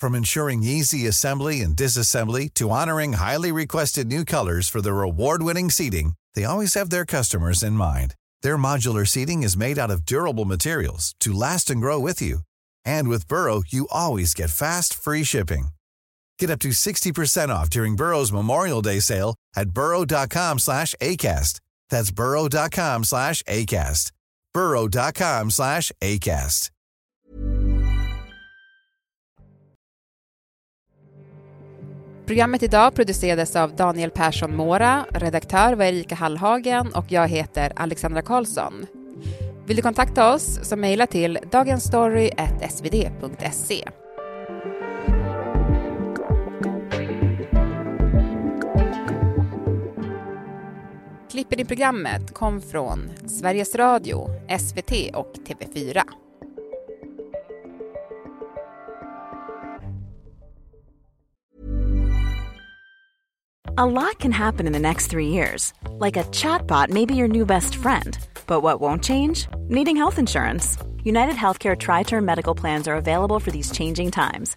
From 0.00 0.14
ensuring 0.14 0.64
easy 0.64 1.06
assembly 1.06 1.62
and 1.62 1.76
disassembly 1.76 2.48
to 2.54 2.70
honoring 2.70 3.12
highly 3.12 3.52
requested 3.52 4.06
new 4.06 4.24
colors 4.24 4.68
for 4.68 4.82
their 4.82 5.02
award-winning 5.02 5.70
seating, 5.70 6.14
they 6.34 6.44
always 6.44 6.74
have 6.74 6.90
their 6.90 7.06
customers 7.06 7.62
in 7.62 7.74
mind. 7.74 8.14
Their 8.42 8.58
modular 8.58 9.06
seating 9.06 9.44
is 9.44 9.56
made 9.56 9.78
out 9.78 9.90
of 9.90 10.04
durable 10.04 10.44
materials 10.44 11.14
to 11.20 11.32
last 11.32 11.70
and 11.70 11.80
grow 11.80 12.00
with 12.00 12.20
you. 12.20 12.40
And 12.84 13.08
with 13.08 13.28
Burrow, 13.28 13.62
you 13.68 13.86
always 13.90 14.34
get 14.34 14.50
fast, 14.50 14.92
free 14.92 15.24
shipping. 15.24 15.68
Get 16.40 16.50
up 16.50 16.60
to 16.60 16.68
60% 16.68 17.48
off 17.48 17.70
during 17.70 17.96
Burrow's 17.96 18.32
Memorial 18.32 18.82
Day 18.82 19.00
sale 19.00 19.34
at 19.56 19.70
burrow.com 19.70 20.58
slash 20.58 20.94
ACAST. 21.00 21.60
That's 21.90 22.14
burrow.com 22.14 23.04
slash 23.04 23.42
ACAST. 23.42 24.12
burrow.com 24.54 25.50
slash 25.50 25.92
ACAST. 26.00 26.70
Programmet 32.26 32.62
idag 32.62 32.94
producerades 32.94 33.56
av 33.56 33.76
Daniel 33.76 34.10
Persson 34.10 34.56
Mora, 34.56 35.06
redaktör 35.10 35.74
var 35.74 35.84
Erika 35.84 36.14
Hallhagen 36.14 36.92
och 36.92 37.04
jag 37.08 37.28
heter 37.28 37.72
Alexandra 37.76 38.22
Karlsson. 38.22 38.86
Vill 39.66 39.76
du 39.76 39.82
kontakta 39.82 40.34
oss 40.34 40.58
så 40.62 40.76
mejla 40.76 41.06
till 41.06 41.38
dagensstory.svd.se. 41.52 44.05
Klippen 51.36 51.60
i 51.60 51.64
programmet 51.64 52.34
kom 52.34 52.60
från 52.60 53.10
Sveriges 53.26 53.74
Radio, 53.74 54.28
SVT 54.58 54.92
och 55.14 55.32
TV4. 55.44 56.02
A 63.76 63.86
lot 63.86 64.18
can 64.18 64.32
happen 64.32 64.66
in 64.66 64.72
the 64.72 64.78
next 64.78 65.10
three 65.10 65.28
years. 65.28 65.74
Like 66.00 66.20
a 66.20 66.24
chatbot 66.24 66.90
may 66.90 67.06
be 67.06 67.14
your 67.14 67.28
new 67.28 67.46
best 67.46 67.74
friend. 67.74 68.18
But 68.46 68.62
what 68.62 68.80
won't 68.80 69.04
change? 69.04 69.48
Needing 69.68 69.96
health 69.96 70.18
insurance. 70.18 70.78
United 71.04 71.34
Healthcare 71.34 71.76
Tri 71.76 72.04
Term 72.04 72.24
Medical 72.24 72.54
Plans 72.60 72.88
are 72.88 72.96
available 72.96 73.40
for 73.40 73.50
these 73.50 73.72
changing 73.72 74.10
times 74.10 74.56